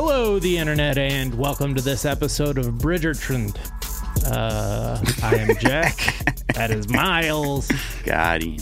[0.00, 3.56] Hello, the internet, and welcome to this episode of Bridgertrend.
[4.24, 5.96] Uh, I am Jack.
[6.54, 7.68] that is Miles.
[8.04, 8.60] Got him.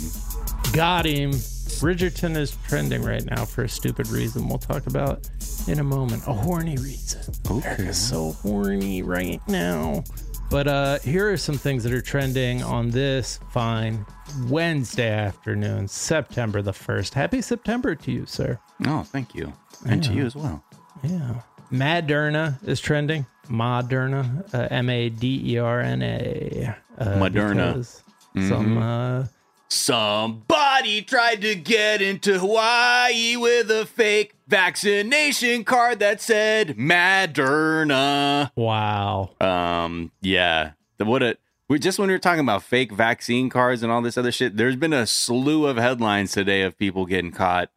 [0.73, 1.33] Got him.
[1.33, 5.29] Bridgerton is trending right now for a stupid reason we'll talk about
[5.69, 6.27] in a moment.
[6.27, 7.21] A horny reason.
[7.51, 7.69] Okay.
[7.69, 10.05] America's so horny right now.
[10.49, 14.07] But uh, here are some things that are trending on this fine
[14.49, 17.13] Wednesday afternoon, September the 1st.
[17.13, 18.59] Happy September to you, sir.
[18.87, 19.53] Oh, thank you.
[19.87, 20.65] And to you as well.
[21.03, 21.43] Yeah.
[21.73, 23.27] Moderna is trending.
[23.49, 26.77] Maderna, uh, M A D E R N A.
[26.99, 27.75] Uh, Moderna.
[27.75, 28.03] because
[28.49, 29.27] Some uh,
[29.69, 38.51] Somebody tried to get into Hawaii with a fake vaccination card that said Maderna.
[38.55, 39.31] wow.
[39.41, 40.73] Um, yeah.
[40.99, 41.37] The, what a
[41.69, 44.57] we just when we were talking about fake vaccine cards and all this other shit,
[44.57, 47.71] there's been a slew of headlines today of people getting caught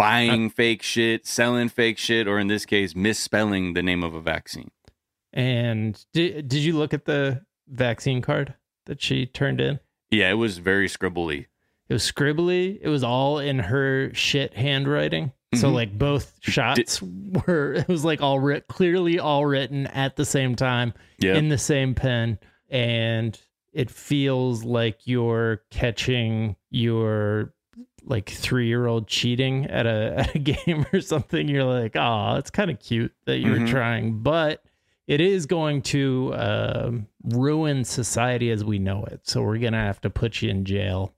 [0.00, 4.20] buying fake shit, selling fake shit, or in this case, misspelling the name of a
[4.20, 4.70] vaccine.
[5.32, 8.54] And did did you look at the vaccine card
[8.86, 9.78] that she turned in?
[10.10, 11.46] Yeah, it was very scribbly.
[11.88, 12.78] It was scribbly.
[12.80, 15.32] It was all in her shit handwriting.
[15.54, 15.74] So Mhm.
[15.74, 20.54] like both shots were it was like all writ clearly all written at the same
[20.54, 21.34] time Yeah.
[21.36, 22.38] in the same pen
[22.68, 23.36] and
[23.72, 27.52] it feels like you're catching your
[28.04, 32.70] like 3-year-old cheating at a at a game or something you're like oh it's kind
[32.70, 33.68] of cute that you were Mhm.
[33.68, 34.20] trying.
[34.22, 34.62] But
[35.06, 39.20] it is going to um, ruin society as we know it.
[39.24, 41.14] So we're gonna have to put you in jail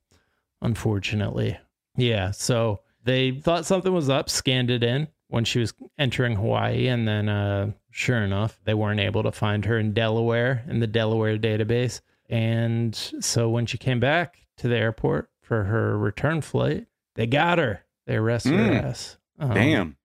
[0.62, 1.58] unfortunately.
[1.96, 6.86] Yeah so they thought something was up scanned it in when she was entering hawaii
[6.88, 10.86] and then uh sure enough they weren't able to find her in delaware in the
[10.86, 12.00] delaware database.
[12.30, 17.58] And so when she came back to the airport for her return flight they got
[17.58, 18.84] her they arrested her Mm.
[18.84, 19.96] ass Um, Damn.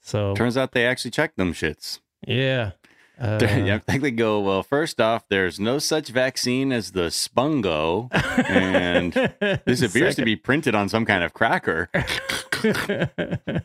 [0.00, 2.00] so Turns out they actually checked them shits.
[2.26, 2.72] yeah
[3.20, 8.08] uh, I think they go, well, first off, there's no such vaccine as the Spungo.
[8.48, 9.12] And
[9.64, 11.88] This appears to be printed on some kind of cracker.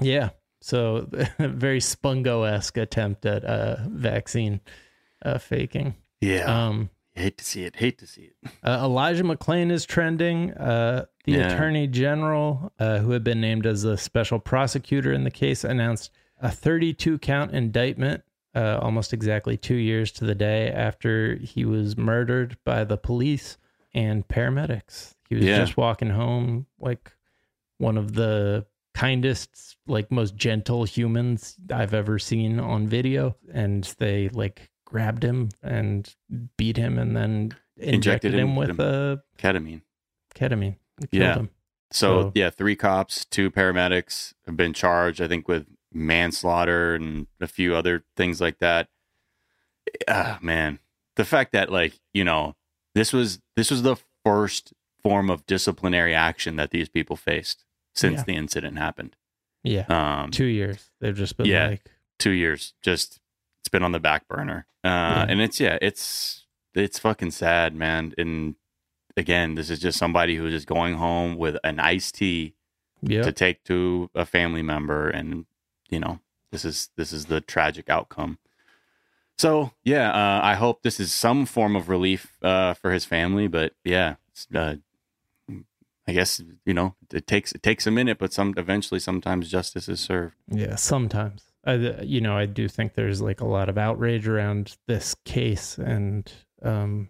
[0.00, 0.30] yeah.
[0.60, 1.06] So
[1.38, 4.60] very Spungo esque attempt at uh, vaccine
[5.22, 5.94] uh, faking.
[6.22, 6.44] Yeah.
[6.68, 7.76] Um, hate to see it.
[7.76, 8.50] Hate to see it.
[8.62, 10.52] uh, Elijah McClain is trending.
[10.52, 11.54] Uh, the Yeah.
[11.54, 16.10] attorney general, uh, who had been named as a special prosecutor in the case, announced
[16.40, 18.22] a 32 count indictment
[18.56, 23.58] uh, almost exactly two years to the day after he was murdered by the police
[23.92, 25.14] and paramedics.
[25.28, 25.56] He was Yeah.
[25.56, 27.10] just walking home like
[27.78, 28.64] one of the
[28.94, 33.36] kindest, like most gentle humans I've ever seen on video.
[33.52, 36.14] And they like grabbed him and
[36.56, 39.82] beat him and then injected, Injected him him with with uh, Ketamine.
[40.34, 40.76] ketamine.
[41.00, 41.34] Killed Yeah.
[41.36, 41.50] him.
[41.90, 47.26] So, So- yeah, three cops, two paramedics have been charged, I think, with manslaughter and
[47.40, 48.88] a few other things like that.
[50.08, 50.78] Ah, man.
[51.16, 52.56] The fact that, like, you know,
[52.94, 58.18] this was this was the first form of disciplinary action that these people faced since
[58.20, 58.24] Yeah.
[58.24, 59.14] the incident happened.
[59.62, 59.84] Yeah.
[59.88, 60.90] Um, Two years.
[61.00, 61.68] They've just been Yeah.
[61.68, 63.20] like, two years just
[63.74, 64.66] been on the back burner.
[64.84, 68.14] Uh and it's yeah it's it's fucking sad man.
[68.16, 68.54] And
[69.16, 72.54] again this is just somebody who's just going home with an iced tea
[73.02, 73.22] yeah.
[73.22, 75.10] to take to a family member.
[75.10, 75.46] And
[75.90, 76.20] you know
[76.52, 78.38] this is this is the tragic outcome.
[79.38, 83.48] So yeah uh i hope this is some form of relief uh for his family.
[83.48, 84.76] But yeah it's, uh
[86.06, 89.88] i guess you know it takes it takes a minute but some eventually sometimes justice
[89.88, 90.36] is served.
[90.48, 91.42] Yeah, sometimes.
[91.66, 95.78] I, you know, I do think there's like a lot of outrage around this case,
[95.78, 96.30] and
[96.62, 97.08] um,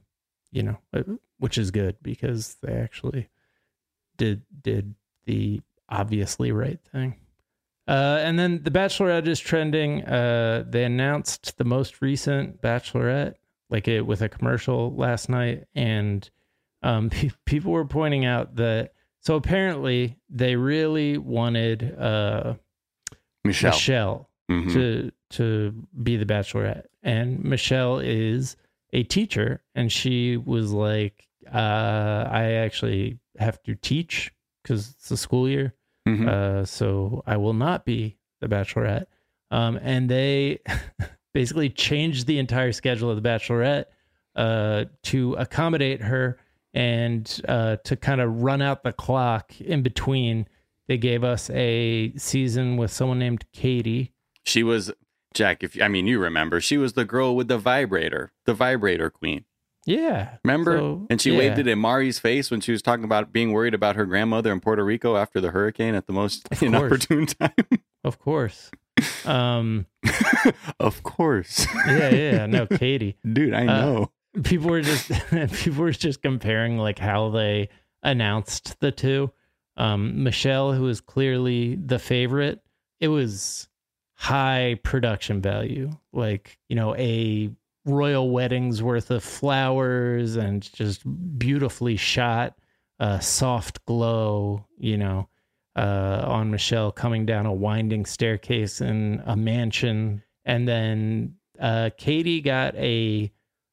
[0.52, 1.02] you know, uh,
[1.38, 3.28] which is good because they actually
[4.16, 4.94] did did
[5.26, 7.16] the obviously right thing.
[7.86, 10.04] Uh, and then the Bachelorette is trending.
[10.04, 13.34] Uh, they announced the most recent Bachelorette,
[13.68, 16.30] like it with a commercial last night, and
[16.82, 22.54] um, pe- people were pointing out that so apparently they really wanted uh,
[23.42, 24.72] michelle, Michelle Mhm.
[24.72, 28.56] to to be the bachelorette and michelle is
[28.92, 34.32] a teacher and she was like uh i actually have to teach
[34.62, 35.74] because it's a school year
[36.06, 36.28] Mhm.
[36.28, 39.06] uh so i will not be the bachelorette
[39.50, 40.58] um and they
[41.34, 43.86] basically changed the entire schedule of the bachelorette
[44.36, 46.38] uh to accommodate her
[46.74, 50.46] and uh to kind of run out the clock in between
[50.86, 54.12] they gave us a season with someone named katie
[54.44, 54.92] She was
[55.34, 55.62] Jack.
[55.62, 59.44] If I mean, you remember, she was the girl with the vibrator, the vibrator queen.
[59.86, 60.36] Yeah.
[60.44, 60.78] Remember?
[60.78, 61.38] So, and she yeah.
[61.38, 64.50] waved it in Mari's face when she was talking about being worried about her grandmother
[64.50, 66.62] in Puerto Rico after the hurricane at the most Of course.
[66.62, 67.52] inopportune time.
[68.02, 68.70] Of course.
[69.26, 69.86] Um,
[70.80, 71.66] of course.
[71.86, 73.16] yeah, yeah, no, Katie.
[73.30, 74.10] Dude, I Uh, know.
[74.42, 75.10] people were just
[75.52, 77.68] people were just comparing like how they
[78.02, 79.32] announced the two.
[79.76, 82.60] Um, Michelle, who was clearly the favorite,
[83.00, 83.68] it was
[84.24, 87.50] high production value, like you know a
[87.84, 91.02] royal wedding's worth of flowers and just
[91.38, 92.56] beautifully shot,
[93.00, 95.28] uh, soft glow, you know,
[95.76, 102.40] uh, on Michelle coming down a winding staircase in a mansion, and then uh, Katie
[102.40, 103.30] got a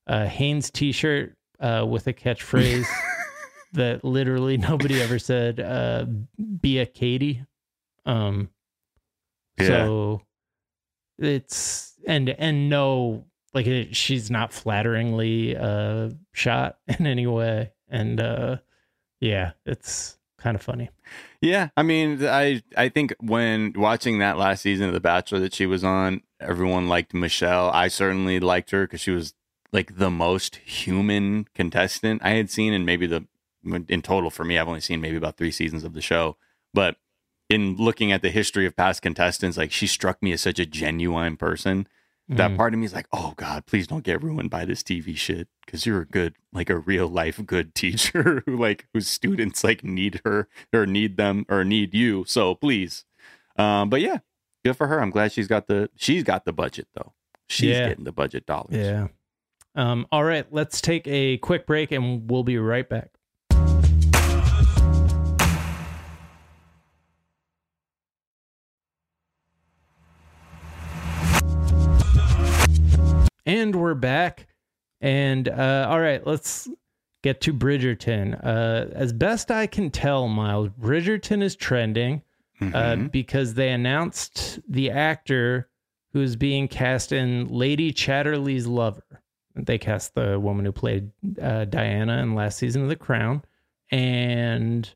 [0.07, 2.87] a Hanes t-shirt uh, with a catchphrase
[3.73, 5.61] that literally nobody ever said.
[5.61, 6.05] Uh,
[6.59, 7.45] be a Katie.
[8.05, 8.49] Um,
[9.57, 9.67] Yeah.
[9.67, 10.21] so
[11.21, 18.19] it's and and no, like it, she's not flatteringly uh shot in any way, and
[18.19, 18.57] uh,
[19.19, 20.89] yeah, it's kind of funny.
[21.41, 25.53] Yeah, I mean, I I think when watching that last season of The Bachelor that
[25.53, 27.69] she was on, everyone liked Michelle.
[27.71, 29.33] I certainly liked her because she was
[29.71, 33.25] like the most human contestant I had seen, and maybe the
[33.63, 36.37] in total for me, I've only seen maybe about three seasons of the show,
[36.73, 36.97] but
[37.51, 40.65] in looking at the history of past contestants, like she struck me as such a
[40.65, 41.87] genuine person.
[42.29, 42.57] That Mm.
[42.57, 45.49] part of me is like, oh God, please don't get ruined by this TV shit
[45.65, 49.83] because you're a good, like a real life good teacher who like whose students like
[49.83, 52.23] need her or need them or need you.
[52.25, 53.03] So please,
[53.57, 54.19] um, but yeah,
[54.63, 55.01] good for her.
[55.01, 57.13] I'm glad she's got the she's got the budget though.
[57.49, 57.89] She's Yeah.
[57.89, 58.77] getting the budget dollars.
[58.77, 59.07] Yeah.
[59.75, 63.09] Um, all right, let's take a quick break and we'll be right back.
[73.51, 74.47] And we're back.
[75.01, 76.69] And uh, all right, let's
[77.21, 78.39] get to Bridgerton.
[78.41, 82.21] Uh, as best I can tell, Miles, Bridgerton is trending
[82.61, 82.65] uh,
[82.95, 83.11] Mhm.
[83.11, 85.67] because they announced the actor
[86.13, 89.21] who's being cast in Lady Chatterley's Lover.
[89.53, 91.11] They cast the woman who played
[91.41, 93.43] uh, Diana in last season of The Crown.
[93.91, 94.89] And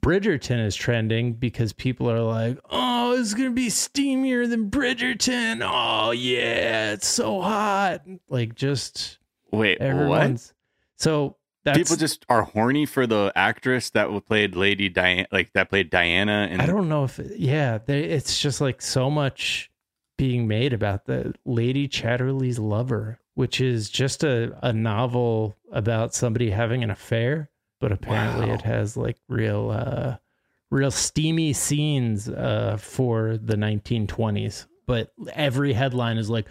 [0.00, 5.60] Bridgerton is trending because people are like, oh, it's to be steamier than Bridgerton.
[5.64, 8.02] Oh, yeah, it's so hot.
[8.28, 9.18] Like, just
[9.52, 10.52] Wait, what?
[10.96, 11.78] So that's.
[11.78, 16.48] People just are horny for the actress that played Lady Diana, like that played Diana.
[16.50, 19.70] And I don't know if yeah, they, it's just like so much
[20.18, 26.50] being made about the Lady Chatterley's lover, which is just a, a novel about somebody
[26.50, 28.54] having an affair, but apparently Wow.
[28.54, 30.16] it has like real uh
[30.70, 34.66] real steamy scenes uh for the 1920s.
[34.86, 36.46] But every headline is like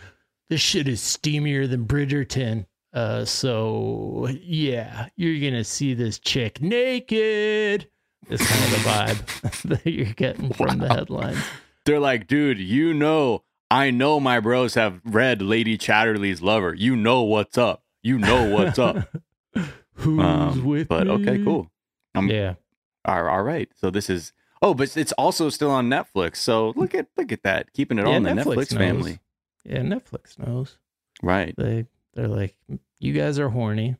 [0.49, 2.65] this shit is steamier than Bridgerton.
[2.93, 7.89] Uh so yeah, you're going to see this chick naked.
[8.29, 11.37] Is kind of the vibe that you're getting from the headlines.
[11.85, 16.73] they're like, dude, you know, I know my bros have read Lady Chatterley's Lover.
[16.73, 17.83] You know what's up.
[18.01, 19.07] You know what's up.
[19.93, 21.43] Who's Um, with but okay, me?
[21.43, 21.71] cool.
[22.15, 22.55] Um, Yeah.
[23.05, 23.69] All all right.
[23.75, 26.37] So this is oh, but it's also still on Netflix.
[26.37, 29.19] So look at look at that, keeping it all in the Netflix Netflix family.
[29.63, 30.77] Yeah, Netflix knows.
[31.23, 31.53] Right.
[31.57, 32.55] They they're like,
[32.99, 33.95] you guys are horny,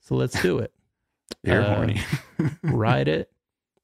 [0.00, 0.72] so let's do it.
[1.42, 2.00] They're Uh, horny.
[2.62, 3.30] Ride it.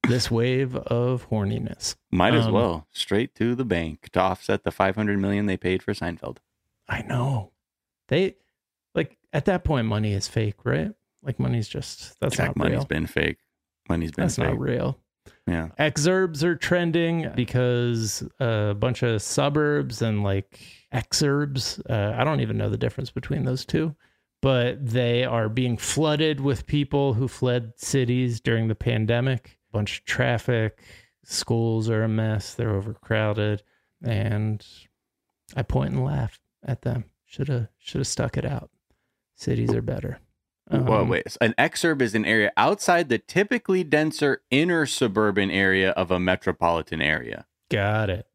[0.07, 1.97] This wave of horniness.
[2.11, 5.83] Might as um, well straight to the bank to offset the 500 million they paid
[5.83, 6.39] for Seinfeld.
[6.89, 7.53] I know.
[8.09, 8.37] They
[8.95, 10.93] like at that point, money is fake, right?
[11.23, 12.85] Like money's just that's Jack not money's real.
[12.85, 13.39] been fake.
[13.89, 14.47] Money's been That's fake.
[14.47, 14.99] not real.
[15.47, 15.69] yeah.
[15.79, 20.61] exurbs are trending because a bunch of suburbs and like
[20.95, 23.95] exurbs uh, i don't even know the difference between those two
[24.41, 29.99] but they are being flooded with people who fled cities during the pandemic A bunch
[29.99, 30.81] of traffic
[31.25, 33.63] schools are a mess they're overcrowded
[34.03, 34.65] and
[35.57, 38.71] i point and laugh at them should have should have stuck it out
[39.35, 40.19] cities are better
[40.71, 41.37] well, Um, wait.
[41.41, 47.01] An exurb is an area outside the typically denser inner suburban area of a metropolitan
[47.01, 47.47] area.
[47.71, 48.27] Got it.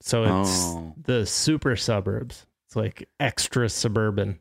[0.00, 0.94] So it's Oh.
[1.00, 2.46] the super suburbs.
[2.66, 4.38] It's like extra suburban.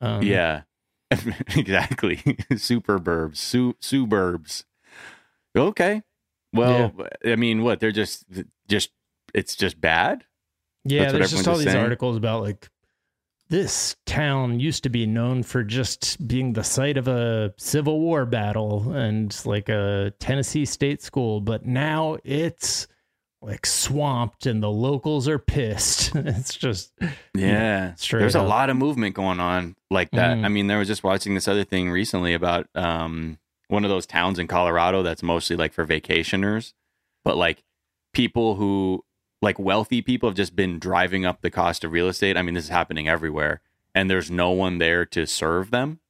[0.00, 0.62] Um, yeah,
[1.10, 2.16] exactly.
[2.52, 4.64] Superburbs, su- suburbs.
[5.56, 6.02] Okay.
[6.52, 6.92] Well,
[7.24, 7.80] I mean, what?
[7.80, 8.24] They're just,
[8.68, 8.90] just,
[9.34, 10.24] it's just bad.
[10.84, 11.82] Yeah, That's there's just all these saying?
[11.82, 12.68] articles about like
[13.50, 18.24] this town used to be known for just being the site of a Civil War
[18.26, 22.86] battle and like a Tennessee state school, but now it's
[23.42, 26.12] like swamped and the locals are pissed.
[26.16, 26.92] it's just
[27.34, 27.94] Yeah.
[27.96, 30.38] straight There's a lot of movement going on like that.
[30.38, 30.44] Mhm.
[30.46, 34.06] I mean, there was just watching this other thing recently about um, one of those
[34.06, 36.72] towns in Colorado that's mostly like for vacationers,
[37.24, 37.62] but like
[38.14, 39.04] people who
[39.44, 42.36] like wealthy people have just been driving up the cost of real estate.
[42.36, 43.60] I mean, this is happening everywhere,
[43.94, 46.00] and there's no one there to serve them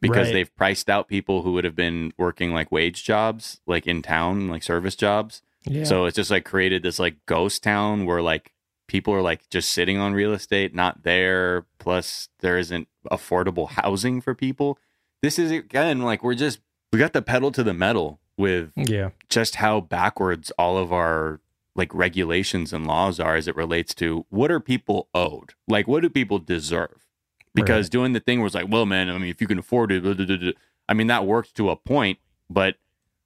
[0.00, 0.32] because Right.
[0.34, 4.48] they've priced out people who would have been working like wage jobs, like in town,
[4.48, 5.42] like service jobs.
[5.64, 5.84] Yeah.
[5.84, 8.52] So it's just like created this like ghost town where like
[8.86, 11.66] people are like just sitting on real estate, not there.
[11.78, 14.78] Plus, there isn't affordable housing for people.
[15.22, 16.60] This is again like we're just
[16.92, 19.10] we got the pedal to the metal with yeah.
[19.28, 21.40] just how backwards all of our
[21.78, 25.54] like regulations and laws are as it relates to what are people owed?
[25.66, 27.06] Like what do people deserve?
[27.54, 30.02] Because doing the thing was like, well, man, I mean, if you can afford it,
[30.02, 30.52] blah, blah, blah.
[30.88, 32.18] I mean, that worked to a point,
[32.48, 32.76] but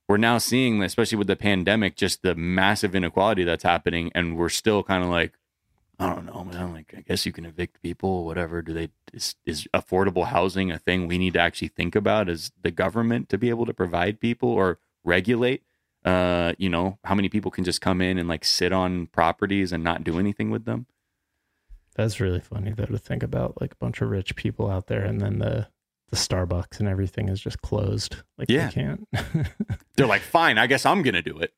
[0.09, 4.49] we're now seeing, especially with the pandemic, just the massive inequality that's happening, and we're
[4.49, 5.39] still kind of like,
[5.99, 6.73] I don't know, man.
[6.73, 8.63] Like, I guess you can evict people, whatever.
[8.63, 12.51] Do they is, is affordable housing a thing we need to actually think about as
[12.63, 15.63] the government to be able to provide people or regulate?
[16.05, 19.73] Uh, you know, how many people can just come in and like sit on properties
[19.73, 20.87] and not do anything with them?
[21.95, 25.05] That's really funny though to think about like a bunch of rich people out there
[25.05, 25.69] and then the
[26.11, 28.17] the Starbucks and everything is just closed.
[28.37, 28.67] Like Yeah.
[28.67, 29.09] they can't.
[29.97, 31.53] They're like, fine, I guess I'm gonna do it.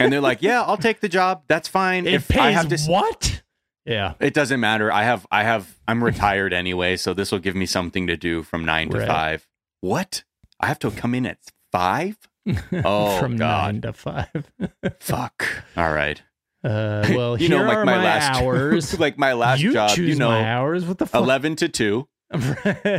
[0.00, 1.44] And they're like, yeah, I'll take the job.
[1.46, 2.06] That's fine.
[2.06, 3.42] it if pays I have to, what?
[3.84, 4.14] Yeah.
[4.18, 4.90] it doesn't matter.
[4.92, 8.42] I have, I have, I'm retired anyway, so this will give me something to do
[8.42, 9.06] from nine to Right.
[9.06, 9.46] five.
[9.80, 10.24] What?
[10.58, 11.38] I have to come in at
[11.70, 12.16] five?
[12.84, 13.74] Oh, From God.
[13.74, 14.50] nine to five.
[15.00, 15.64] Fuck.
[15.76, 16.22] All right.
[16.62, 18.98] Uh, well, you here know, like my, my, last hours.
[18.98, 19.96] like my last you job.
[19.96, 20.84] You know, my hours.
[20.84, 21.20] What the fuck?
[21.22, 22.08] eleven to two,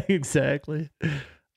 [0.08, 0.90] exactly.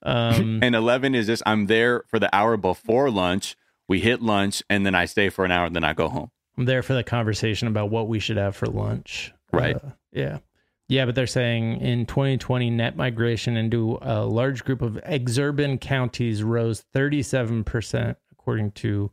[0.03, 3.55] Um, and eleven is just I'm there for the hour before lunch.
[3.87, 6.31] We hit lunch, and then I stay for an hour, and then I go home.
[6.57, 9.33] I'm there for the conversation about what we should have for lunch.
[9.53, 9.75] Right.
[9.75, 10.39] Uh, yeah.
[10.91, 16.43] Yeah, but they're saying in 2020, net migration into a large group of exurban counties
[16.43, 19.09] rose 37%, according to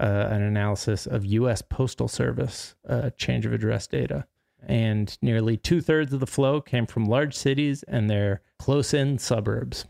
[0.00, 1.62] uh, an analysis of U.S.
[1.62, 4.26] Postal Service uh, change of address data.
[4.66, 9.16] And nearly two thirds of the flow came from large cities and their close in
[9.16, 9.84] suburbs.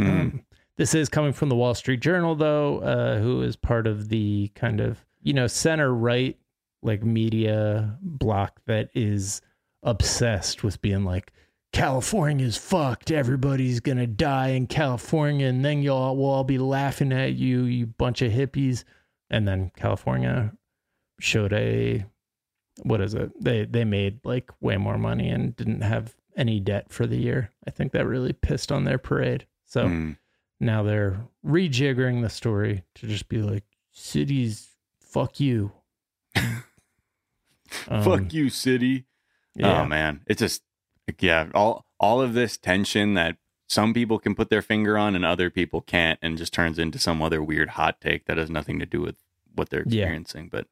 [0.00, 0.06] Hmm.
[0.06, 0.44] Um,
[0.78, 4.50] this is coming from the Wall Street Journal, though, uh, who is part of the
[4.54, 6.38] kind of you know center right
[6.82, 9.42] like media block that is
[9.86, 11.32] obsessed with being like
[11.72, 13.10] California's fucked.
[13.10, 17.86] Everybody's gonna die in California, and then y'all will all be laughing at you, you
[17.86, 18.84] bunch of hippies.
[19.30, 20.52] And then California
[21.20, 22.04] showed a
[22.82, 23.30] what is it?
[23.42, 27.50] They they made like way more money and didn't have any debt for the year.
[27.66, 29.46] I think that really pissed on their parade.
[29.64, 30.12] So Hmm.
[30.60, 34.68] now they're rejiggering the story to just be like cities
[35.00, 35.72] fuck you.
[37.88, 39.06] Um, Fuck you, city.
[39.56, 39.82] Yeah.
[39.82, 40.62] Oh man, it's just
[41.20, 43.36] yeah, all all of this tension that
[43.68, 46.98] some people can put their finger on and other people can't, and just turns into
[46.98, 49.16] some other weird hot take that has nothing to do with
[49.54, 50.02] what they're Yeah.
[50.04, 50.48] experiencing.
[50.50, 50.66] But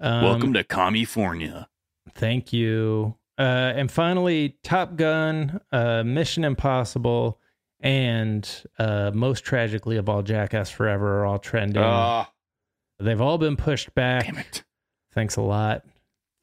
[0.00, 1.68] Um, welcome to California.
[2.14, 3.16] Thank you.
[3.38, 7.38] Uh, and finally, Top Gun, uh, Mission Impossible,
[7.80, 8.48] and
[8.78, 11.82] uh, most tragically of all, Jackass Forever are all trending.
[11.82, 12.26] Oh,
[12.98, 14.24] They've all been pushed back.
[14.24, 14.64] damn it!
[15.12, 15.84] Thanks a lot.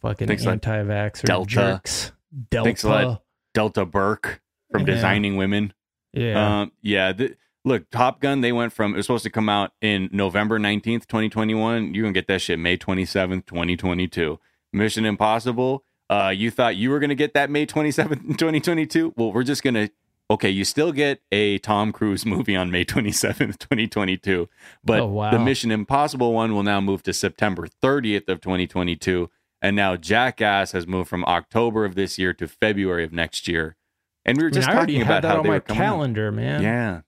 [0.03, 0.47] Fucking a lot.
[0.47, 1.49] anti-vaxxer Delta.
[1.49, 2.11] jerks.
[2.51, 2.67] Delta.
[2.67, 3.23] Thanks a lot.
[3.55, 4.41] Delta Burke
[4.71, 4.93] from Yeah.
[4.95, 5.73] Designing Women.
[6.13, 6.61] Yeah.
[6.61, 7.11] Um, yeah.
[7.13, 7.33] th-
[7.65, 8.41] look, Top Gun.
[8.41, 11.93] They went from it was supposed to come out in November nineteenth, twenty twenty one.
[11.95, 14.39] You're gonna get that shit May twenty seventh, twenty twenty two.
[14.71, 15.83] Mission Impossible.
[16.09, 19.13] Uh, you thought you were gonna get that May twenty seventh, twenty twenty two.
[19.17, 19.89] Well, we're just gonna.
[20.31, 24.47] Okay, you still get a Tom Cruise movie on May 27th, 2022,
[24.83, 25.31] but Oh, wow.
[25.31, 29.29] the Mission Impossible one will now move to September 30th of 2022,
[29.63, 33.77] and now Jackass has moved from October of this year to February of next year.
[34.25, 35.55] And we were mean, just I already talking had about that how on they my
[35.55, 36.61] were coming calendar, man.
[36.61, 37.01] Yeah.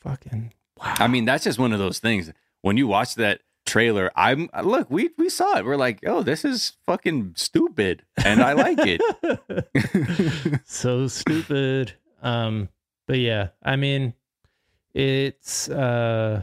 [0.00, 0.94] Fucking wow.
[0.98, 2.32] I mean, that's just one of those things.
[2.60, 5.64] When you watch that trailer, I'm look, we we saw it.
[5.64, 8.04] We're like, oh, this is fucking stupid.
[8.24, 10.60] And I like it.
[10.64, 11.94] so stupid.
[12.20, 12.68] Um,
[13.06, 14.14] but yeah, I mean,
[14.92, 16.42] it's uh,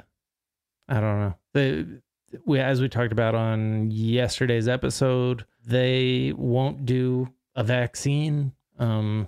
[0.87, 1.35] I don't know.
[1.53, 2.01] The
[2.45, 9.27] we as we talked about on yesterday's episode, they won't do a vaccine um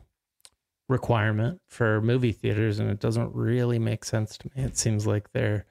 [0.88, 4.64] requirement for movie theaters, and it doesn't really make sense to me.
[4.64, 5.66] It seems like they're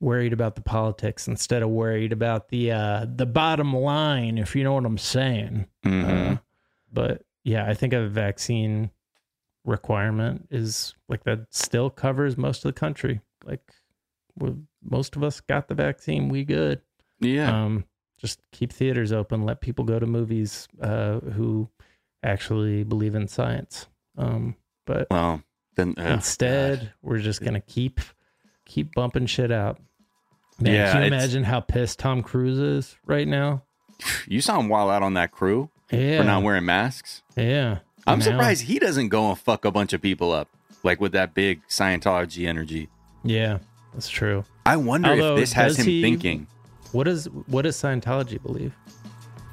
[0.00, 4.64] worried about the politics instead of worried about the uh the bottom line, if you
[4.64, 5.66] know what I'm saying.
[5.84, 6.32] Mhm.
[6.32, 6.36] Uh,
[6.92, 8.90] but yeah, I think a vaccine
[9.64, 13.20] requirement is like that still covers most of the country.
[13.44, 13.72] Like
[14.38, 16.80] we most of us got the vaccine, we good.
[17.20, 17.64] yeah.
[17.64, 17.84] Um,
[18.18, 21.68] just keep theaters open, let people go to movies uh, who
[22.22, 23.86] actually believe in science.
[24.16, 24.54] Um,
[24.86, 25.42] but well,
[25.74, 26.92] then oh, instead, God.
[27.02, 28.00] we're just gonna keep
[28.64, 29.78] keep bumping shit out.
[30.60, 33.62] Man, Yeah, can you imagine how pissed Tom Cruise is right now?
[34.26, 36.18] you saw him wild out on that crew Yeah.
[36.18, 37.22] for not wearing masks.
[37.36, 37.78] yeah.
[38.06, 40.48] I'm Now- surprised he doesn't go and fuck a bunch of people up,
[40.82, 42.88] like with that big Scientology energy.
[43.24, 43.58] Yeah,
[43.92, 44.44] that's true.
[44.66, 46.46] I wonder Although, if this has him he- thinking.
[46.92, 48.74] What does what does Scientology believe?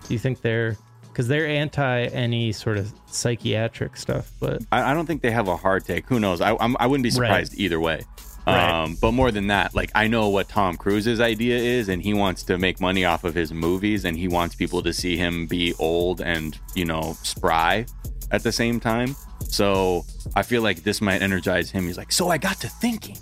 [0.07, 4.93] Do you think they're because they're anti any sort of psychiatric stuff, but I, I
[4.93, 6.05] don't think they have a hard take.
[6.07, 6.41] Who knows?
[6.41, 8.01] I I'm, I wouldn't be surprised either way.
[8.47, 8.83] Right.
[8.83, 12.13] Um, but more than that, like I know what Tom Cruise's idea is, and he
[12.13, 15.45] wants to make money off of his movies, and he wants people to see him
[15.45, 17.85] be old and you know spry
[18.31, 19.15] at the same time.
[19.43, 20.05] So
[20.35, 21.85] I feel like this might energize him.
[21.85, 23.17] He's like, so I got to thinking,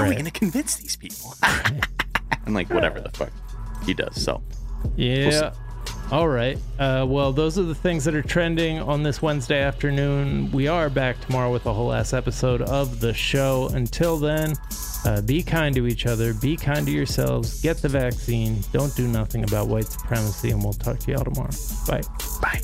[0.00, 1.34] how are we going to convince these people?
[1.42, 3.30] I'm like, whatever the fuck
[3.84, 4.20] he does.
[4.22, 4.42] So
[4.96, 5.52] yeah.
[6.10, 6.58] All right.
[6.78, 10.50] Uh, well, those are the things that are trending on this Wednesday afternoon.
[10.50, 13.70] We are back tomorrow with a whole ass episode of the show.
[13.72, 14.54] Until then,
[15.04, 19.06] uh, be kind to each other, be kind to yourselves, get the vaccine, don't do
[19.06, 21.52] nothing about white supremacy, and we'll talk to y'all tomorrow.
[21.86, 22.02] Bye.
[22.42, 22.60] bye.